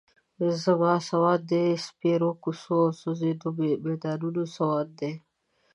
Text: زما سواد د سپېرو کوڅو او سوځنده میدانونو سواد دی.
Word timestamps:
زما 0.63 0.93
سواد 1.09 1.41
د 1.51 1.53
سپېرو 1.85 2.31
کوڅو 2.43 2.77
او 2.85 2.91
سوځنده 3.01 3.49
میدانونو 3.85 4.41
سواد 4.55 4.87
دی. 4.99 5.13